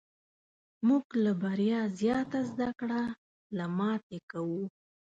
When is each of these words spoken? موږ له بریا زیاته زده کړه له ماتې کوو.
موږ 0.87 1.05
له 1.23 1.31
بریا 1.41 1.81
زیاته 1.99 2.39
زده 2.51 2.69
کړه 2.79 3.01
له 3.57 3.65
ماتې 3.77 4.19
کوو. 4.31 4.63